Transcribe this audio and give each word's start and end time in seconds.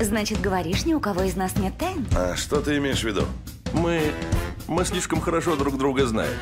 Значит, 0.00 0.40
говоришь, 0.40 0.84
ни 0.84 0.94
у 0.94 1.00
кого 1.00 1.22
из 1.22 1.36
нас 1.36 1.56
нет 1.56 1.74
тайн? 1.78 2.06
А 2.14 2.36
что 2.36 2.60
ты 2.60 2.76
имеешь 2.76 3.00
в 3.00 3.04
виду? 3.04 3.24
Мы... 3.72 4.12
мы 4.68 4.84
слишком 4.84 5.20
хорошо 5.20 5.56
друг 5.56 5.78
друга 5.78 6.06
знаем. 6.06 6.34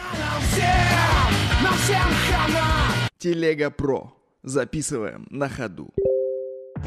Телега 3.18 3.70
Про. 3.70 4.12
Записываем 4.42 5.26
на 5.30 5.48
ходу. 5.48 5.90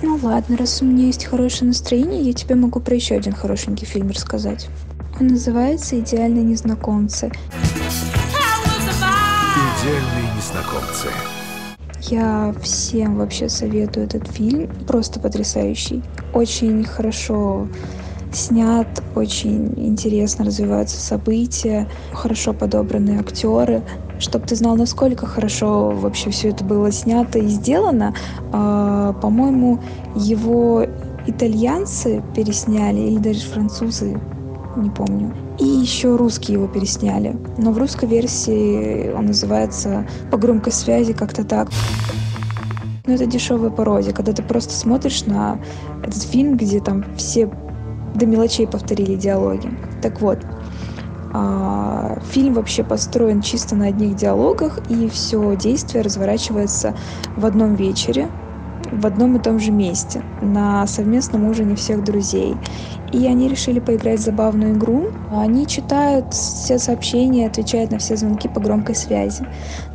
Ну 0.04 0.20
ладно, 0.22 0.58
раз 0.58 0.82
у 0.82 0.86
меня 0.86 1.06
есть 1.06 1.26
хорошее 1.26 1.70
настроение, 1.70 2.22
я 2.22 2.34
тебе 2.34 2.54
могу 2.54 2.80
про 2.80 2.94
еще 2.94 3.16
один 3.16 3.34
хорошенький 3.34 3.86
фильм 3.86 4.12
рассказать. 4.12 4.70
Он 5.20 5.28
называется 5.28 6.00
«Идеальные 6.00 6.44
незнакомцы». 6.44 7.32
Идеальные 9.80 10.36
незнакомцы. 10.36 11.08
Я 12.10 12.54
всем 12.62 13.18
вообще 13.18 13.50
советую 13.50 14.06
этот 14.06 14.28
фильм. 14.28 14.70
Просто 14.88 15.20
потрясающий. 15.20 16.04
Очень 16.34 16.86
хорошо 16.86 17.68
снят, 18.32 18.88
очень 19.16 19.74
интересно 19.78 20.46
развиваются 20.46 21.00
события, 21.00 21.88
хорошо 22.14 22.54
подобраны 22.54 23.20
актеры. 23.20 23.84
Чтобы 24.20 24.46
ты 24.46 24.56
знал, 24.56 24.76
насколько 24.76 25.26
хорошо 25.26 25.92
вообще 25.92 26.30
все 26.32 26.50
это 26.50 26.64
было 26.64 26.92
снято 26.92 27.40
и 27.40 27.48
сделано, 27.48 28.14
э, 28.52 29.14
по-моему, 29.22 29.80
его 30.16 30.86
итальянцы 31.28 32.24
пересняли 32.36 33.00
или 33.02 33.20
даже 33.20 33.42
французы, 33.42 34.20
не 34.78 34.90
помню. 34.90 35.34
И 35.60 35.66
еще 35.66 36.16
русские 36.16 36.56
его 36.56 36.68
пересняли. 36.68 37.36
Но 37.58 37.72
в 37.72 37.78
русской 37.78 38.08
версии 38.08 39.12
он 39.12 39.28
называется 39.28 40.08
по 40.32 40.38
громкой 40.38 40.72
связи 40.72 41.14
как-то 41.14 41.44
так. 41.44 41.70
Но 43.06 43.14
это 43.14 43.26
дешевая 43.26 43.70
пародия, 43.70 44.14
когда 44.14 44.34
ты 44.34 44.44
просто 44.44 44.74
смотришь 44.74 45.26
на 45.26 45.60
этот 46.04 46.22
фильм, 46.22 46.58
где 46.58 46.80
там 46.80 47.06
все 47.16 47.50
до 48.16 48.26
мелочей 48.26 48.68
повторили 48.68 49.16
диалоги. 49.16 49.70
Так 50.02 50.22
вот, 50.22 50.40
а, 51.34 52.20
фильм 52.32 52.54
вообще 52.54 52.84
построен 52.84 53.42
чисто 53.42 53.76
на 53.76 53.88
одних 53.88 54.16
диалогах, 54.16 54.80
и 54.90 55.08
все 55.10 55.56
действие 55.56 56.04
разворачивается 56.04 56.96
в 57.36 57.46
одном 57.46 57.76
вечере, 57.76 58.30
в 58.92 59.06
одном 59.06 59.36
и 59.36 59.40
том 59.40 59.60
же 59.60 59.72
месте, 59.72 60.22
на 60.42 60.86
совместном 60.88 61.48
ужине 61.48 61.76
всех 61.76 62.04
друзей. 62.04 62.56
И 63.12 63.26
они 63.26 63.48
решили 63.48 63.80
поиграть 63.80 64.20
в 64.20 64.24
забавную 64.24 64.74
игру. 64.74 65.12
Они 65.32 65.66
читают 65.66 66.34
все 66.34 66.78
сообщения, 66.78 67.48
отвечают 67.48 67.92
на 67.92 68.00
все 68.00 68.18
звонки 68.18 68.50
по 68.50 68.60
громкой 68.60 68.96
связи. 68.96 69.48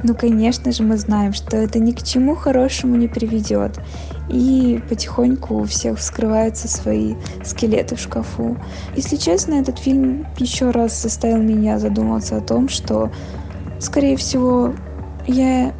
Ну, 0.02 0.14
конечно 0.14 0.72
же, 0.72 0.82
мы 0.82 0.96
знаем, 0.96 1.34
что 1.34 1.56
это 1.58 1.78
ни 1.78 1.92
к 1.92 2.02
чему 2.02 2.34
хорошему 2.34 2.96
не 2.96 3.08
приведет. 3.08 3.78
И 4.30 4.80
потихоньку 4.88 5.56
у 5.60 5.64
всех 5.64 5.98
вскрываются 5.98 6.68
свои 6.68 7.14
скелеты 7.44 7.96
в 7.96 8.00
шкафу. 8.00 8.56
Если 8.96 9.16
честно, 9.16 9.54
этот 9.54 9.78
фильм 9.78 10.26
еще 10.38 10.70
раз 10.70 11.02
заставил 11.02 11.42
меня 11.42 11.78
задуматься 11.78 12.38
о 12.38 12.40
том, 12.40 12.70
что, 12.70 13.10
скорее 13.78 14.16
всего, 14.16 14.72
я 15.26 15.74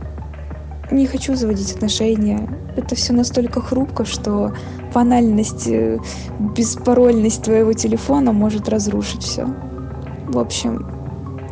не 0.92 1.06
хочу 1.06 1.34
заводить 1.34 1.72
отношения. 1.72 2.48
Это 2.76 2.94
все 2.94 3.12
настолько 3.12 3.60
хрупко, 3.60 4.04
что 4.04 4.54
банальность, 4.94 5.66
э, 5.66 5.98
беспарольность 6.38 7.42
твоего 7.42 7.72
телефона 7.72 8.32
может 8.32 8.68
разрушить 8.68 9.22
все. 9.22 9.46
В 10.28 10.38
общем, 10.38 10.86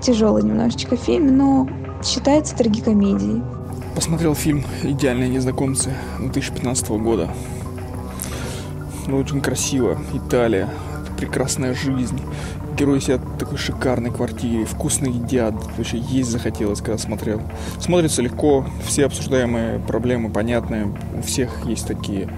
тяжелый 0.00 0.42
немножечко 0.42 0.96
фильм, 0.96 1.36
но 1.36 1.68
считается 2.02 2.56
трагикомедией. 2.56 3.42
Посмотрел 3.94 4.34
фильм 4.34 4.64
«Идеальные 4.82 5.28
незнакомцы» 5.28 5.92
2015 6.18 6.98
года. 6.98 7.28
Ну, 9.06 9.18
очень 9.18 9.40
красиво. 9.40 9.98
Италия. 10.12 10.68
Прекрасная 11.16 11.74
жизнь. 11.74 12.20
Герои 12.76 12.98
сидят 12.98 13.20
в 13.20 13.38
такой 13.38 13.58
шикарной 13.58 14.10
квартире, 14.10 14.64
вкусно 14.64 15.06
едят. 15.06 15.54
Вообще 15.76 15.98
есть 15.98 16.30
захотелось, 16.30 16.80
когда 16.80 16.96
смотрел. 16.96 17.42
Смотрится 17.78 18.22
легко, 18.22 18.64
все 18.86 19.04
обсуждаемые 19.06 19.80
проблемы 19.80 20.30
понятны. 20.30 20.94
У 21.18 21.22
всех 21.22 21.66
есть 21.66 21.86
такие 21.86 22.28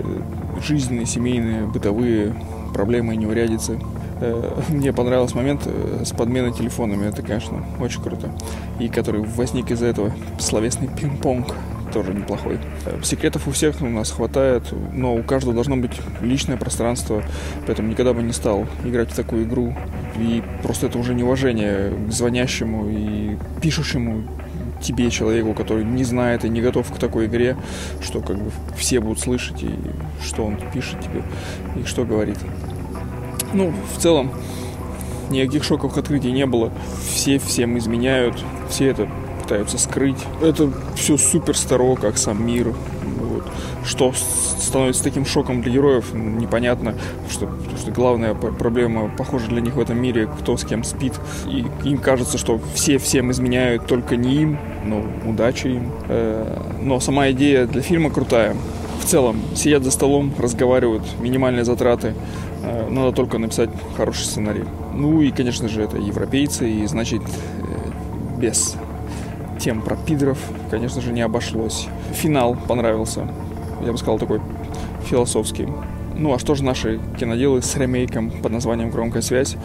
э, 0.00 0.20
жизненные, 0.60 1.06
семейные, 1.06 1.66
бытовые 1.66 2.34
проблемы 2.74 3.14
и 3.14 3.16
неурядицы. 3.16 3.78
Э, 4.20 4.60
мне 4.68 4.92
понравился 4.92 5.36
момент 5.36 5.62
э, 5.66 6.02
с 6.04 6.10
подменой 6.10 6.52
телефонами. 6.52 7.06
Это, 7.06 7.22
конечно, 7.22 7.64
очень 7.78 8.02
круто. 8.02 8.32
И 8.80 8.88
который 8.88 9.20
возник 9.22 9.70
из-за 9.70 9.86
этого 9.86 10.10
словесный 10.38 10.88
пинг-понг 10.88 11.54
тоже 11.96 12.12
неплохой. 12.12 12.58
Секретов 13.02 13.48
у 13.48 13.52
всех 13.52 13.80
у 13.80 13.88
нас 13.88 14.10
хватает, 14.10 14.64
но 14.92 15.14
у 15.14 15.22
каждого 15.22 15.54
должно 15.54 15.78
быть 15.78 15.92
личное 16.20 16.58
пространство, 16.58 17.22
поэтому 17.66 17.88
никогда 17.88 18.12
бы 18.12 18.22
не 18.22 18.34
стал 18.34 18.66
играть 18.84 19.10
в 19.10 19.16
такую 19.16 19.44
игру. 19.44 19.74
И 20.18 20.42
просто 20.62 20.88
это 20.88 20.98
уже 20.98 21.14
неуважение 21.14 21.90
к 22.06 22.12
звонящему 22.12 22.90
и 22.90 23.38
пишущему 23.62 24.24
тебе, 24.82 25.10
человеку, 25.10 25.54
который 25.54 25.86
не 25.86 26.04
знает 26.04 26.44
и 26.44 26.50
не 26.50 26.60
готов 26.60 26.92
к 26.92 26.98
такой 26.98 27.28
игре, 27.28 27.56
что 28.02 28.20
как 28.20 28.36
бы 28.36 28.50
все 28.76 29.00
будут 29.00 29.18
слышать, 29.18 29.62
и 29.62 29.70
что 30.22 30.44
он 30.44 30.58
пишет 30.74 31.00
тебе, 31.00 31.22
и 31.80 31.86
что 31.86 32.04
говорит. 32.04 32.36
Ну, 33.54 33.72
в 33.96 33.98
целом, 34.02 34.32
никаких 35.30 35.64
шоковых 35.64 35.96
открытий 35.96 36.30
не 36.30 36.44
было. 36.44 36.70
Все 37.08 37.38
всем 37.38 37.78
изменяют, 37.78 38.36
все 38.68 38.88
это 38.88 39.08
пытаются 39.46 39.78
скрыть. 39.78 40.18
Это 40.42 40.72
все 40.96 41.16
супер 41.16 41.56
старо, 41.56 41.94
как 41.94 42.18
сам 42.18 42.44
мир. 42.44 42.74
Вот. 43.20 43.44
Что 43.84 44.12
становится 44.12 45.04
таким 45.04 45.24
шоком 45.24 45.62
для 45.62 45.72
героев, 45.72 46.12
непонятно. 46.12 46.96
Что, 47.30 47.46
потому 47.46 47.78
что 47.78 47.92
главная 47.92 48.34
проблема, 48.34 49.08
похоже, 49.16 49.46
для 49.46 49.60
них 49.60 49.76
в 49.76 49.80
этом 49.80 50.02
мире, 50.02 50.28
кто 50.40 50.56
с 50.56 50.64
кем 50.64 50.82
спит. 50.82 51.12
И 51.46 51.64
им 51.84 51.98
кажется, 51.98 52.38
что 52.38 52.60
все 52.74 52.98
всем 52.98 53.30
изменяют, 53.30 53.86
только 53.86 54.16
не 54.16 54.34
им. 54.34 54.58
Ну, 54.84 55.04
удачи 55.24 55.68
им. 55.68 55.92
Э, 56.08 56.60
но 56.82 56.98
сама 56.98 57.30
идея 57.30 57.66
для 57.66 57.82
фильма 57.82 58.10
крутая. 58.10 58.56
В 59.00 59.04
целом, 59.04 59.40
сидят 59.54 59.84
за 59.84 59.92
столом, 59.92 60.32
разговаривают, 60.36 61.04
минимальные 61.20 61.64
затраты. 61.64 62.14
Э, 62.64 62.88
надо 62.90 63.12
только 63.12 63.38
написать 63.38 63.70
хороший 63.96 64.24
сценарий. 64.24 64.64
Ну 64.92 65.22
и, 65.22 65.30
конечно 65.30 65.68
же, 65.68 65.82
это 65.82 65.98
европейцы, 65.98 66.68
и 66.68 66.86
значит, 66.86 67.22
э, 67.22 68.40
без 68.40 68.76
тем 69.66 69.82
про 69.82 69.96
пидоров, 69.96 70.38
конечно 70.70 71.00
же, 71.00 71.10
не 71.10 71.22
обошлось. 71.22 71.88
Финал 72.12 72.56
понравился. 72.68 73.26
Я 73.84 73.90
бы 73.90 73.98
сказал, 73.98 74.16
такой 74.16 74.40
философский. 75.06 75.66
Ну 76.14 76.32
а 76.32 76.38
что 76.38 76.54
же 76.54 76.62
наши 76.62 77.00
киноделы 77.18 77.62
с 77.62 77.74
ремейком 77.74 78.30
под 78.30 78.52
названием 78.52 78.90
«Громкая 78.90 79.22
связь»? 79.22 79.56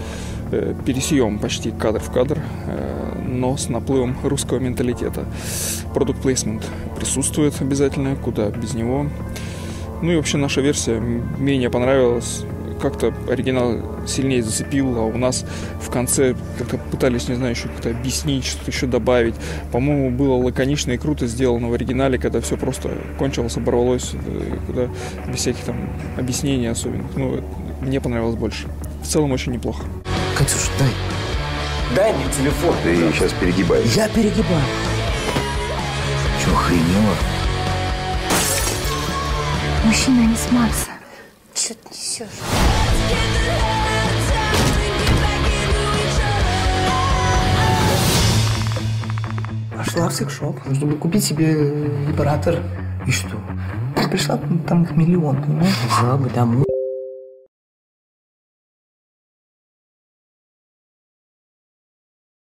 Э, 0.52 0.74
пересъем 0.88 1.38
почти 1.38 1.70
кадр 1.70 2.00
в 2.00 2.12
кадр, 2.12 2.40
э, 2.66 3.22
но 3.28 3.56
с 3.58 3.70
наплывом 3.70 4.18
русского 4.24 4.58
менталитета. 4.58 5.26
Продукт 5.94 6.20
плейсмент 6.20 6.68
присутствует 6.98 7.62
обязательно, 7.62 8.16
куда 8.16 8.50
без 8.50 8.74
него. 8.74 9.06
Ну 10.02 10.12
и 10.14 10.16
вообще 10.16 10.38
наша 10.38 10.62
версия 10.62 11.00
менее 11.00 11.70
понравилась 11.70 12.44
как-то 12.82 13.14
оригинал 13.30 13.78
сильнее 14.08 14.44
зацепил, 14.44 14.98
а 14.98 15.06
у 15.06 15.18
нас 15.18 15.46
в 15.80 15.90
конце 15.90 16.36
как-то 16.58 16.78
пытались, 16.78 17.28
не 17.30 17.36
знаю, 17.36 17.52
еще 17.52 17.68
как-то 17.68 17.92
объяснить, 17.92 18.46
что-то 18.46 18.72
еще 18.72 18.88
добавить. 18.88 19.36
По-моему, 19.72 20.10
было 20.10 20.34
лаконично 20.36 20.92
и 20.92 20.98
круто 20.98 21.28
сделано 21.28 21.70
в 21.70 21.74
оригинале, 21.74 22.18
когда 22.18 22.42
все 22.42 22.58
просто 22.58 22.92
кончилось, 23.18 23.58
оборвалось, 23.58 24.12
э, 24.14 24.58
когда 24.68 24.90
без 25.28 25.40
всяких 25.40 25.64
там 25.64 25.90
объяснений 26.18 26.68
особенно. 26.68 27.06
Ну, 27.16 27.44
мне 27.82 28.02
понравилось 28.02 28.36
больше. 28.36 28.68
В 29.02 29.08
целом 29.08 29.32
очень 29.32 29.54
неплохо. 29.54 29.84
Катюш, 30.38 30.70
дай. 30.80 30.90
Дай 31.96 32.14
мне 32.14 32.26
телефон. 32.38 32.74
Ты 32.84 32.94
пожалуйста. 32.94 33.20
сейчас 33.20 33.34
перегибаешь. 33.40 33.94
Я 33.96 34.08
перегибаю. 34.10 34.64
Че, 36.44 36.52
охренела? 36.52 37.16
Мужчина 39.84 40.28
не 40.28 40.36
с 40.36 40.52
Марса. 40.52 40.91
Че 41.54 41.74
ты 41.74 41.90
несешь? 41.90 42.28
Пошла 49.76 50.10
в 50.10 50.14
секшоп, 50.14 50.60
чтобы 50.74 50.98
купить 50.98 51.24
себе 51.24 51.54
вибратор. 52.08 52.60
И 53.06 53.12
что? 53.12 53.38
Пришла, 54.10 54.40
там 54.68 54.84
их 54.84 54.92
миллион, 54.92 55.42
понимаешь? 55.42 55.76
Взяла 55.90 56.18
бы 56.18 56.30
домой. 56.30 56.71